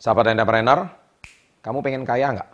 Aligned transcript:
Sahabat 0.00 0.32
entrepreneur, 0.32 0.88
kamu 1.60 1.84
pengen 1.84 2.08
kaya 2.08 2.32
nggak? 2.32 2.50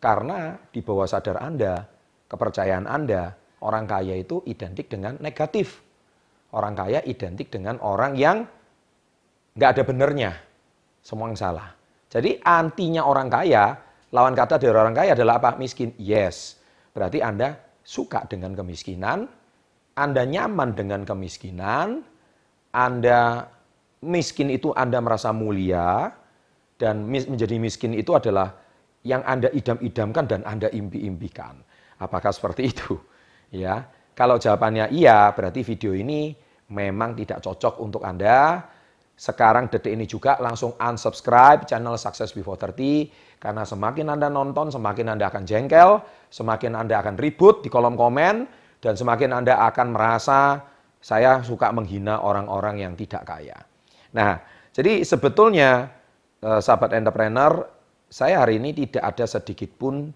Karena 0.00 0.56
di 0.68 0.80
bawah 0.84 1.08
sadar 1.08 1.40
Anda, 1.40 1.84
kepercayaan 2.28 2.84
Anda, 2.88 3.32
orang 3.64 3.84
kaya 3.86 4.16
itu 4.16 4.42
identik 4.48 4.90
dengan 4.90 5.16
negatif. 5.20 5.84
Orang 6.52 6.76
kaya 6.76 7.04
identik 7.04 7.52
dengan 7.52 7.76
orang 7.84 8.16
yang 8.16 8.48
nggak 9.52 9.70
ada 9.76 9.82
benernya, 9.84 10.32
semua 11.04 11.28
yang 11.28 11.36
salah. 11.36 11.77
Jadi 12.08 12.40
antinya 12.40 13.04
orang 13.04 13.28
kaya, 13.28 13.76
lawan 14.12 14.32
kata 14.32 14.56
dari 14.56 14.72
orang 14.72 14.96
kaya 14.96 15.12
adalah 15.12 15.36
apa? 15.40 15.60
Miskin. 15.60 15.92
Yes. 16.00 16.56
Berarti 16.96 17.20
Anda 17.20 17.56
suka 17.84 18.24
dengan 18.24 18.56
kemiskinan, 18.56 19.28
Anda 19.92 20.24
nyaman 20.24 20.72
dengan 20.72 21.04
kemiskinan, 21.04 22.00
Anda 22.72 23.48
miskin 24.04 24.48
itu 24.48 24.72
Anda 24.72 25.04
merasa 25.04 25.32
mulia, 25.36 26.12
dan 26.78 27.04
menjadi 27.10 27.58
miskin 27.58 27.92
itu 27.92 28.14
adalah 28.14 28.54
yang 29.02 29.20
Anda 29.26 29.50
idam-idamkan 29.50 30.24
dan 30.30 30.40
Anda 30.46 30.70
impi-impikan. 30.70 31.60
Apakah 32.00 32.32
seperti 32.32 32.72
itu? 32.72 32.96
Ya, 33.48 33.88
kalau 34.12 34.36
jawabannya 34.36 34.92
iya, 34.92 35.32
berarti 35.32 35.64
video 35.64 35.96
ini 35.96 36.36
memang 36.68 37.16
tidak 37.16 37.40
cocok 37.40 37.80
untuk 37.80 38.04
Anda 38.04 38.60
sekarang 39.18 39.66
detik 39.66 39.90
ini 39.90 40.06
juga 40.06 40.38
langsung 40.38 40.78
unsubscribe 40.78 41.66
channel 41.66 41.98
Success 41.98 42.30
Before 42.30 42.54
30 42.54 43.42
karena 43.42 43.66
semakin 43.66 44.14
Anda 44.14 44.30
nonton 44.30 44.70
semakin 44.70 45.18
Anda 45.18 45.26
akan 45.26 45.42
jengkel, 45.42 45.98
semakin 46.30 46.78
Anda 46.78 47.02
akan 47.02 47.18
ribut 47.18 47.66
di 47.66 47.68
kolom 47.68 47.98
komen 47.98 48.46
dan 48.78 48.94
semakin 48.94 49.34
Anda 49.42 49.58
akan 49.66 49.90
merasa 49.90 50.62
saya 51.02 51.42
suka 51.42 51.74
menghina 51.74 52.22
orang-orang 52.22 52.78
yang 52.78 52.94
tidak 52.94 53.26
kaya. 53.26 53.58
Nah, 54.14 54.38
jadi 54.70 55.02
sebetulnya 55.02 55.90
eh, 56.38 56.60
sahabat 56.62 56.94
entrepreneur, 56.94 57.66
saya 58.06 58.46
hari 58.46 58.62
ini 58.62 58.70
tidak 58.86 59.02
ada 59.18 59.26
sedikit 59.26 59.74
pun 59.74 60.14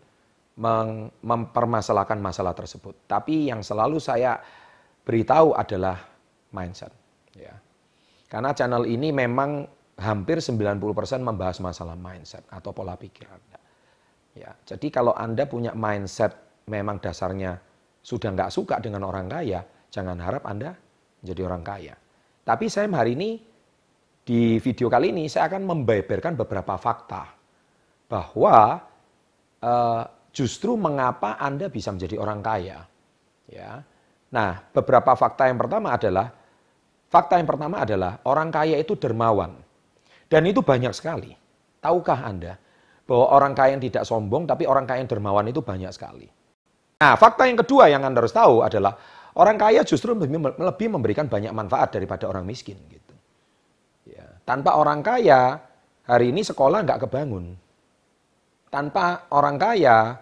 mempermasalahkan 1.26 2.22
masalah 2.22 2.54
tersebut. 2.54 3.08
Tapi 3.10 3.50
yang 3.50 3.64
selalu 3.64 3.98
saya 3.98 4.38
beritahu 5.02 5.56
adalah 5.56 5.96
mindset. 6.52 6.92
Ya. 7.34 7.56
Karena 8.32 8.56
channel 8.56 8.88
ini 8.88 9.12
memang 9.12 9.68
hampir 10.00 10.40
90% 10.40 10.80
membahas 11.20 11.60
masalah 11.60 12.00
mindset 12.00 12.48
atau 12.48 12.72
pola 12.72 12.96
pikir 12.96 13.28
Anda. 13.28 13.60
Ya, 14.32 14.56
jadi 14.64 14.88
kalau 14.88 15.12
Anda 15.12 15.44
punya 15.44 15.76
mindset 15.76 16.64
memang 16.64 16.96
dasarnya 16.96 17.60
sudah 18.00 18.32
nggak 18.32 18.48
suka 18.48 18.80
dengan 18.80 19.04
orang 19.04 19.28
kaya, 19.28 19.60
jangan 19.92 20.16
harap 20.16 20.48
Anda 20.48 20.72
menjadi 21.20 21.42
orang 21.44 21.60
kaya. 21.60 21.94
Tapi 22.40 22.72
saya 22.72 22.88
hari 22.88 23.12
ini 23.20 23.36
di 24.24 24.56
video 24.56 24.88
kali 24.88 25.12
ini 25.12 25.28
saya 25.28 25.52
akan 25.52 25.68
membeberkan 25.68 26.32
beberapa 26.32 26.80
fakta 26.80 27.36
bahwa 28.08 28.80
uh, 29.60 30.02
justru 30.32 30.72
mengapa 30.80 31.36
Anda 31.36 31.68
bisa 31.68 31.92
menjadi 31.92 32.16
orang 32.16 32.40
kaya. 32.40 32.80
Ya. 33.44 33.84
Nah, 34.32 34.64
beberapa 34.72 35.12
fakta 35.12 35.52
yang 35.52 35.60
pertama 35.60 35.92
adalah 35.92 36.41
Fakta 37.12 37.36
yang 37.36 37.44
pertama 37.44 37.84
adalah 37.84 38.24
orang 38.24 38.48
kaya 38.48 38.80
itu 38.80 38.96
dermawan. 38.96 39.52
Dan 40.32 40.48
itu 40.48 40.64
banyak 40.64 40.96
sekali. 40.96 41.36
Tahukah 41.84 42.24
Anda 42.24 42.56
bahwa 43.04 43.36
orang 43.36 43.52
kaya 43.52 43.76
yang 43.76 43.84
tidak 43.84 44.08
sombong 44.08 44.48
tapi 44.48 44.64
orang 44.64 44.88
kaya 44.88 45.04
yang 45.04 45.10
dermawan 45.12 45.44
itu 45.44 45.60
banyak 45.60 45.92
sekali. 45.92 46.24
Nah, 47.04 47.12
fakta 47.20 47.44
yang 47.44 47.60
kedua 47.60 47.92
yang 47.92 48.00
Anda 48.00 48.24
harus 48.24 48.32
tahu 48.32 48.64
adalah 48.64 48.96
orang 49.36 49.60
kaya 49.60 49.84
justru 49.84 50.16
lebih 50.16 50.88
memberikan 50.88 51.28
banyak 51.28 51.52
manfaat 51.52 51.92
daripada 51.92 52.24
orang 52.32 52.48
miskin 52.48 52.80
gitu. 52.88 53.14
Ya, 54.08 54.24
tanpa 54.48 54.80
orang 54.80 55.04
kaya 55.04 55.60
hari 56.08 56.32
ini 56.32 56.40
sekolah 56.40 56.80
nggak 56.80 57.04
kebangun. 57.04 57.52
Tanpa 58.72 59.28
orang 59.36 59.60
kaya 59.60 60.16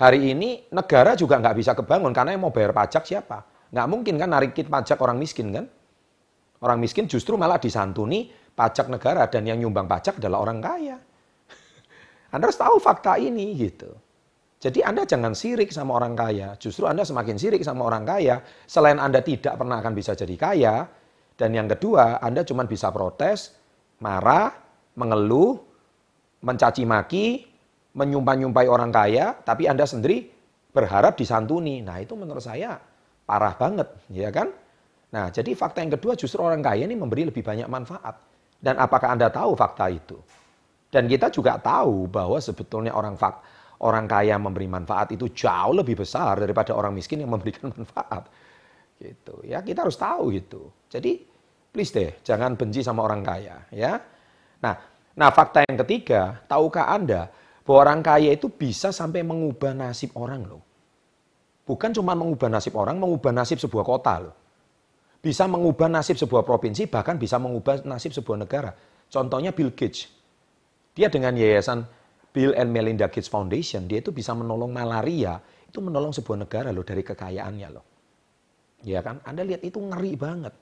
hari 0.00 0.32
ini 0.32 0.64
negara 0.72 1.12
juga 1.12 1.36
nggak 1.36 1.56
bisa 1.60 1.76
kebangun 1.76 2.16
karena 2.16 2.32
yang 2.32 2.48
mau 2.48 2.54
bayar 2.54 2.72
pajak 2.72 3.04
siapa? 3.04 3.68
Nggak 3.68 3.88
mungkin 3.90 4.14
kan 4.16 4.32
narikin 4.32 4.70
pajak 4.72 4.96
orang 4.96 5.20
miskin 5.20 5.52
kan? 5.52 5.66
Orang 6.62 6.78
miskin 6.78 7.10
justru 7.10 7.34
malah 7.34 7.58
disantuni 7.58 8.30
pajak 8.54 8.86
negara 8.86 9.26
dan 9.26 9.42
yang 9.42 9.58
nyumbang 9.58 9.90
pajak 9.90 10.22
adalah 10.22 10.46
orang 10.46 10.62
kaya. 10.62 10.96
Anda 12.34 12.46
harus 12.46 12.58
tahu 12.58 12.78
fakta 12.78 13.18
ini 13.18 13.50
gitu. 13.58 13.90
Jadi 14.62 14.78
Anda 14.86 15.02
jangan 15.02 15.34
sirik 15.34 15.74
sama 15.74 15.98
orang 15.98 16.14
kaya. 16.14 16.54
Justru 16.54 16.86
Anda 16.86 17.02
semakin 17.02 17.34
sirik 17.34 17.66
sama 17.66 17.82
orang 17.90 18.06
kaya, 18.06 18.38
selain 18.62 19.02
Anda 19.02 19.18
tidak 19.18 19.58
pernah 19.58 19.82
akan 19.82 19.90
bisa 19.90 20.14
jadi 20.14 20.38
kaya, 20.38 20.86
dan 21.34 21.50
yang 21.50 21.66
kedua, 21.66 22.22
Anda 22.22 22.46
cuma 22.46 22.62
bisa 22.70 22.94
protes, 22.94 23.58
marah, 23.98 24.54
mengeluh, 24.94 25.58
mencaci 26.46 26.86
maki, 26.86 27.42
menyumpah-nyumpai 27.98 28.66
orang 28.70 28.94
kaya, 28.94 29.34
tapi 29.42 29.66
Anda 29.66 29.82
sendiri 29.82 30.30
berharap 30.70 31.18
disantuni. 31.18 31.82
Nah, 31.82 31.98
itu 31.98 32.14
menurut 32.14 32.46
saya 32.46 32.78
parah 33.26 33.58
banget, 33.58 33.90
ya 34.14 34.30
kan? 34.30 34.54
Nah, 35.12 35.28
jadi 35.28 35.52
fakta 35.52 35.84
yang 35.84 35.92
kedua 35.92 36.16
justru 36.16 36.40
orang 36.40 36.64
kaya 36.64 36.88
ini 36.88 36.96
memberi 36.96 37.28
lebih 37.28 37.44
banyak 37.44 37.68
manfaat. 37.68 38.16
Dan 38.56 38.80
apakah 38.80 39.12
Anda 39.12 39.28
tahu 39.28 39.52
fakta 39.52 39.92
itu? 39.92 40.16
Dan 40.88 41.04
kita 41.04 41.28
juga 41.28 41.60
tahu 41.60 42.08
bahwa 42.08 42.40
sebetulnya 42.40 42.96
orang 42.96 43.20
fak, 43.20 43.34
orang 43.84 44.08
kaya 44.08 44.40
memberi 44.40 44.68
manfaat 44.72 45.12
itu 45.12 45.28
jauh 45.28 45.76
lebih 45.76 46.00
besar 46.00 46.40
daripada 46.40 46.72
orang 46.72 46.96
miskin 46.96 47.20
yang 47.20 47.28
memberikan 47.28 47.68
manfaat. 47.76 48.24
Gitu. 48.96 49.44
Ya, 49.44 49.60
kita 49.60 49.84
harus 49.84 50.00
tahu 50.00 50.32
itu. 50.32 50.72
Jadi 50.88 51.20
please 51.68 51.92
deh, 51.92 52.16
jangan 52.24 52.56
benci 52.56 52.80
sama 52.80 53.04
orang 53.04 53.20
kaya, 53.20 53.68
ya. 53.72 54.00
Nah, 54.64 54.74
nah 55.12 55.28
fakta 55.32 55.64
yang 55.68 55.80
ketiga, 55.84 56.40
tahukah 56.48 56.88
Anda 56.88 57.28
bahwa 57.68 57.78
orang 57.88 58.00
kaya 58.00 58.32
itu 58.32 58.48
bisa 58.48 58.92
sampai 58.92 59.20
mengubah 59.20 59.76
nasib 59.76 60.16
orang 60.16 60.44
loh. 60.44 60.62
Bukan 61.68 61.92
cuma 61.92 62.16
mengubah 62.16 62.48
nasib 62.48 62.76
orang, 62.76 62.96
mengubah 62.96 63.32
nasib 63.32 63.60
sebuah 63.60 63.84
kota 63.84 64.14
loh 64.20 64.41
bisa 65.22 65.46
mengubah 65.46 65.86
nasib 65.86 66.18
sebuah 66.18 66.42
provinsi, 66.42 66.90
bahkan 66.90 67.14
bisa 67.14 67.38
mengubah 67.38 67.86
nasib 67.86 68.10
sebuah 68.10 68.42
negara. 68.42 68.74
Contohnya 69.06 69.54
Bill 69.54 69.70
Gates. 69.70 70.10
Dia 70.92 71.06
dengan 71.08 71.38
yayasan 71.38 71.86
Bill 72.34 72.52
and 72.58 72.74
Melinda 72.74 73.06
Gates 73.06 73.30
Foundation, 73.30 73.86
dia 73.86 74.02
itu 74.02 74.10
bisa 74.10 74.34
menolong 74.34 74.74
malaria, 74.74 75.38
itu 75.70 75.78
menolong 75.78 76.10
sebuah 76.10 76.42
negara 76.42 76.74
loh 76.74 76.82
dari 76.82 77.06
kekayaannya 77.06 77.68
loh. 77.70 77.84
Ya 78.82 78.98
kan? 78.98 79.22
Anda 79.22 79.46
lihat 79.46 79.62
itu 79.62 79.78
ngeri 79.78 80.18
banget. 80.18 80.54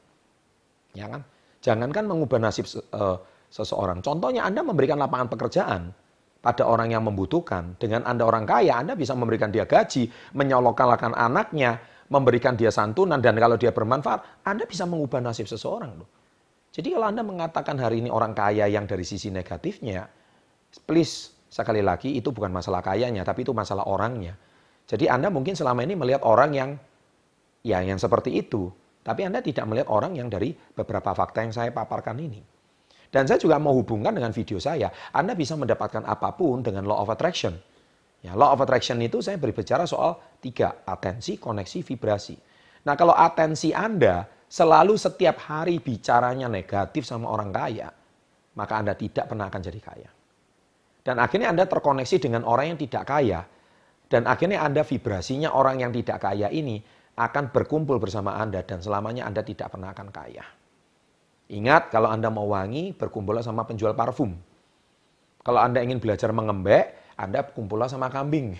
Ya 0.93 1.09
kan? 1.09 1.25
Jangankan 1.65 2.05
mengubah 2.05 2.39
nasib 2.39 2.69
uh, 2.93 3.17
seseorang. 3.49 4.05
Contohnya 4.05 4.45
Anda 4.45 4.61
memberikan 4.61 5.01
lapangan 5.01 5.33
pekerjaan 5.33 5.83
pada 6.41 6.65
orang 6.69 6.93
yang 6.93 7.05
membutuhkan. 7.05 7.81
Dengan 7.81 8.05
Anda 8.05 8.29
orang 8.29 8.45
kaya, 8.45 8.81
Anda 8.81 8.93
bisa 8.97 9.17
memberikan 9.17 9.49
dia 9.49 9.65
gaji, 9.65 10.09
menyolokkan 10.37 11.17
anaknya, 11.17 11.81
memberikan 12.11 12.59
dia 12.59 12.75
santunan, 12.75 13.23
dan 13.23 13.39
kalau 13.39 13.55
dia 13.55 13.71
bermanfaat, 13.71 14.43
Anda 14.43 14.67
bisa 14.67 14.85
mengubah 14.85 15.23
nasib 15.23 15.47
seseorang 15.47 15.95
loh. 15.95 16.11
Jadi 16.75 16.91
kalau 16.95 17.07
Anda 17.07 17.23
mengatakan 17.23 17.79
hari 17.79 18.03
ini 18.03 18.11
orang 18.11 18.35
kaya 18.35 18.67
yang 18.67 18.87
dari 18.87 19.07
sisi 19.07 19.31
negatifnya, 19.31 20.11
please, 20.87 21.35
sekali 21.51 21.83
lagi 21.83 22.15
itu 22.15 22.35
bukan 22.35 22.51
masalah 22.51 22.83
kayanya, 22.83 23.23
tapi 23.23 23.47
itu 23.47 23.55
masalah 23.55 23.87
orangnya. 23.87 24.35
Jadi 24.91 25.07
Anda 25.07 25.31
mungkin 25.31 25.55
selama 25.55 25.87
ini 25.87 25.95
melihat 25.95 26.27
orang 26.27 26.51
yang 26.51 26.71
ya 27.63 27.79
yang 27.83 27.99
seperti 27.99 28.43
itu, 28.43 28.71
tapi 29.07 29.23
Anda 29.27 29.39
tidak 29.39 29.67
melihat 29.71 29.87
orang 29.91 30.19
yang 30.19 30.27
dari 30.27 30.51
beberapa 30.55 31.15
fakta 31.15 31.47
yang 31.47 31.55
saya 31.55 31.71
paparkan 31.71 32.19
ini. 32.19 32.43
Dan 33.11 33.27
saya 33.27 33.43
juga 33.43 33.59
mau 33.59 33.75
hubungkan 33.75 34.15
dengan 34.15 34.31
video 34.31 34.63
saya. 34.63 34.91
Anda 35.11 35.35
bisa 35.35 35.59
mendapatkan 35.59 36.07
apa 36.07 36.31
pun 36.39 36.63
dengan 36.63 36.87
law 36.87 37.03
of 37.03 37.11
attraction. 37.11 37.59
Ya, 38.21 38.37
law 38.37 38.53
of 38.53 38.61
attraction 38.61 39.01
itu 39.01 39.25
saya 39.25 39.41
berbicara 39.41 39.89
soal 39.89 40.21
tiga, 40.45 40.85
atensi, 40.85 41.41
koneksi, 41.41 41.81
vibrasi. 41.81 42.37
Nah 42.85 42.93
kalau 42.97 43.17
atensi 43.17 43.73
Anda 43.73 44.29
selalu 44.45 45.01
setiap 45.01 45.41
hari 45.49 45.81
bicaranya 45.81 46.45
negatif 46.45 47.09
sama 47.09 47.33
orang 47.33 47.49
kaya, 47.49 47.89
maka 48.61 48.77
Anda 48.77 48.93
tidak 48.93 49.25
pernah 49.25 49.49
akan 49.49 49.61
jadi 49.65 49.81
kaya. 49.81 50.11
Dan 51.01 51.17
akhirnya 51.17 51.49
Anda 51.49 51.65
terkoneksi 51.65 52.17
dengan 52.21 52.45
orang 52.45 52.77
yang 52.77 52.81
tidak 52.81 53.09
kaya. 53.09 53.41
Dan 54.11 54.29
akhirnya 54.29 54.61
Anda 54.61 54.85
vibrasinya 54.85 55.57
orang 55.57 55.81
yang 55.81 55.93
tidak 55.95 56.21
kaya 56.21 56.53
ini 56.53 56.83
akan 57.17 57.49
berkumpul 57.55 57.97
bersama 57.97 58.37
Anda 58.37 58.61
dan 58.61 58.85
selamanya 58.85 59.25
Anda 59.25 59.41
tidak 59.41 59.73
pernah 59.73 59.97
akan 59.97 60.09
kaya. 60.13 60.45
Ingat 61.51 61.89
kalau 61.89 62.13
Anda 62.13 62.29
mau 62.29 62.53
wangi, 62.53 62.93
berkumpullah 62.93 63.41
sama 63.41 63.65
penjual 63.65 63.97
parfum. 63.97 64.37
Kalau 65.41 65.61
Anda 65.63 65.81
ingin 65.81 65.99
belajar 65.99 66.31
mengembek, 66.37 67.00
Anda 67.21 67.45
kumpullah 67.45 67.85
sama 67.85 68.09
kambing. 68.09 68.57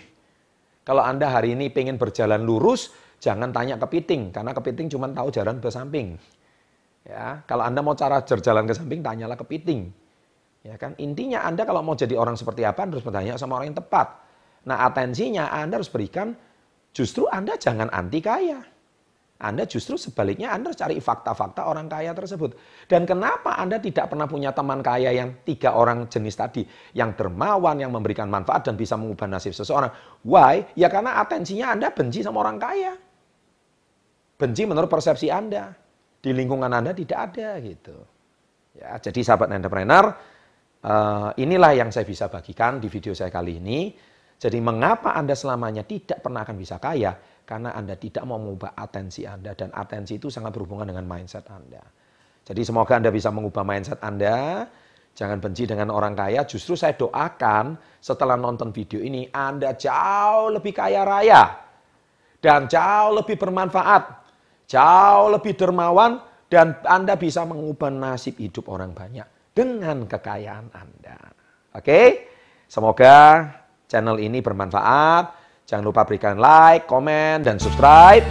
Kalau 0.85 1.01
Anda 1.01 1.33
hari 1.33 1.57
ini 1.57 1.73
ingin 1.73 1.97
berjalan 1.97 2.45
lurus, 2.45 2.93
jangan 3.17 3.49
tanya 3.49 3.81
kepiting, 3.81 4.29
karena 4.29 4.53
kepiting 4.53 4.85
cuma 4.93 5.09
tahu 5.09 5.33
jalan 5.33 5.57
ke 5.57 5.69
samping. 5.73 6.17
Ya, 7.01 7.41
kalau 7.49 7.65
Anda 7.65 7.81
mau 7.81 7.97
cara 7.97 8.21
berjalan 8.21 8.69
ke 8.69 8.73
samping, 8.77 9.01
tanyalah 9.01 9.37
kepiting. 9.37 9.89
Ya 10.61 10.77
kan? 10.77 10.93
Intinya 11.01 11.41
Anda 11.41 11.65
kalau 11.65 11.81
mau 11.81 11.97
jadi 11.97 12.13
orang 12.13 12.37
seperti 12.37 12.61
apa, 12.61 12.85
harus 12.85 13.01
bertanya 13.01 13.33
sama 13.41 13.57
orang 13.57 13.73
yang 13.73 13.79
tepat. 13.81 14.07
Nah, 14.69 14.85
atensinya 14.85 15.49
Anda 15.49 15.81
harus 15.81 15.89
berikan 15.89 16.37
justru 16.93 17.25
Anda 17.25 17.57
jangan 17.57 17.89
anti 17.89 18.21
kaya. 18.21 18.61
Anda 19.41 19.65
justru 19.65 19.97
sebaliknya 19.97 20.53
Anda 20.53 20.69
harus 20.69 20.77
cari 20.77 21.01
fakta-fakta 21.01 21.65
orang 21.65 21.89
kaya 21.89 22.13
tersebut. 22.13 22.53
Dan 22.85 23.09
kenapa 23.09 23.57
Anda 23.57 23.81
tidak 23.81 24.13
pernah 24.13 24.29
punya 24.29 24.53
teman 24.53 24.85
kaya 24.85 25.09
yang 25.09 25.41
tiga 25.41 25.73
orang 25.73 26.05
jenis 26.05 26.37
tadi. 26.37 26.61
Yang 26.93 27.17
dermawan, 27.17 27.81
yang 27.81 27.89
memberikan 27.89 28.29
manfaat 28.29 28.69
dan 28.69 28.77
bisa 28.77 28.93
mengubah 29.01 29.25
nasib 29.25 29.57
seseorang. 29.57 29.89
Why? 30.21 30.69
Ya 30.77 30.93
karena 30.93 31.17
atensinya 31.17 31.73
Anda 31.73 31.89
benci 31.89 32.21
sama 32.21 32.45
orang 32.45 32.61
kaya. 32.61 32.93
Benci 34.37 34.69
menurut 34.69 34.87
persepsi 34.87 35.33
Anda. 35.33 35.73
Di 36.21 36.29
lingkungan 36.29 36.69
Anda 36.69 36.93
tidak 36.93 37.33
ada 37.33 37.57
gitu. 37.65 37.97
Ya, 38.77 38.95
jadi 39.01 39.19
sahabat 39.25 39.51
entrepreneur, 39.51 40.15
uh, 40.85 41.29
inilah 41.35 41.75
yang 41.75 41.89
saya 41.89 42.05
bisa 42.05 42.29
bagikan 42.29 42.77
di 42.77 42.87
video 42.87 43.11
saya 43.17 43.33
kali 43.33 43.57
ini. 43.57 44.10
Jadi 44.41 44.57
mengapa 44.57 45.13
Anda 45.13 45.37
selamanya 45.37 45.85
tidak 45.85 46.25
pernah 46.25 46.41
akan 46.41 46.57
bisa 46.57 46.81
kaya? 46.81 47.13
Karena 47.45 47.77
Anda 47.77 47.93
tidak 47.93 48.25
mau 48.25 48.41
mengubah 48.41 48.73
atensi 48.73 49.29
Anda. 49.29 49.53
Dan 49.53 49.69
atensi 49.69 50.17
itu 50.17 50.33
sangat 50.33 50.57
berhubungan 50.57 50.89
dengan 50.89 51.05
mindset 51.05 51.45
Anda. 51.45 51.85
Jadi 52.41 52.61
semoga 52.65 52.97
Anda 52.97 53.13
bisa 53.13 53.29
mengubah 53.29 53.61
mindset 53.61 54.01
Anda. 54.01 54.65
Jangan 55.13 55.37
benci 55.37 55.69
dengan 55.69 55.93
orang 55.93 56.17
kaya. 56.17 56.41
Justru 56.49 56.73
saya 56.73 56.97
doakan 56.97 57.77
setelah 58.01 58.33
nonton 58.33 58.73
video 58.73 58.97
ini 58.97 59.29
Anda 59.29 59.77
jauh 59.77 60.49
lebih 60.49 60.73
kaya 60.73 61.05
raya. 61.05 61.43
Dan 62.41 62.65
jauh 62.65 63.13
lebih 63.13 63.37
bermanfaat 63.37 64.21
jauh 64.71 65.27
lebih 65.35 65.59
dermawan 65.59 66.23
dan 66.47 66.79
Anda 66.87 67.19
bisa 67.19 67.43
mengubah 67.43 67.91
nasib 67.91 68.39
hidup 68.39 68.71
orang 68.71 68.95
banyak 68.95 69.27
dengan 69.51 70.07
kekayaan 70.07 70.71
Anda. 70.71 71.19
Oke? 71.75 72.31
Semoga 72.71 73.43
channel 73.91 74.15
ini 74.23 74.39
bermanfaat. 74.39 75.35
Jangan 75.67 75.83
lupa 75.83 76.07
berikan 76.07 76.39
like, 76.39 76.87
komen, 76.87 77.43
dan 77.43 77.59
subscribe. 77.59 78.23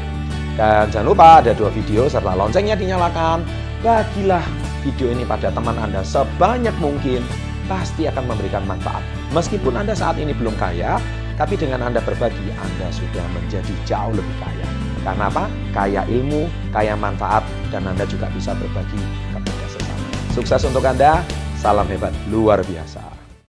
Dan 0.57 0.89
jangan 0.89 1.07
lupa 1.13 1.45
ada 1.45 1.53
dua 1.53 1.69
video 1.69 2.09
serta 2.09 2.33
loncengnya 2.33 2.81
dinyalakan. 2.81 3.45
Bagilah 3.85 4.41
video 4.81 5.13
ini 5.13 5.29
pada 5.29 5.53
teman 5.53 5.77
Anda 5.77 6.01
sebanyak 6.01 6.73
mungkin. 6.81 7.21
Pasti 7.69 8.09
akan 8.09 8.25
memberikan 8.27 8.65
manfaat. 8.65 9.05
Meskipun 9.37 9.77
Anda 9.77 9.95
saat 9.95 10.19
ini 10.19 10.35
belum 10.35 10.57
kaya, 10.59 10.99
tapi 11.39 11.55
dengan 11.55 11.87
Anda 11.87 12.03
berbagi, 12.03 12.51
Anda 12.57 12.89
sudah 12.91 13.23
menjadi 13.31 13.75
jauh 13.87 14.11
lebih 14.11 14.37
kaya. 14.43 14.67
Karena 15.07 15.31
apa? 15.31 15.45
Kaya 15.71 16.03
ilmu, 16.11 16.51
kaya 16.75 16.99
manfaat, 16.99 17.47
dan 17.71 17.87
Anda 17.87 18.05
juga 18.11 18.27
bisa 18.35 18.59
berbagi 18.59 19.01
kepada 19.31 19.65
sesama. 19.71 20.09
Sukses 20.35 20.61
untuk 20.67 20.83
Anda, 20.83 21.23
salam 21.57 21.87
hebat 21.87 22.13
luar 22.27 22.61
biasa. 22.67 23.20